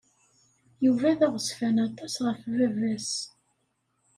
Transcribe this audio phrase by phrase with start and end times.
[0.83, 3.11] Yuba d aɣezfan aṭas ɣef baba-s.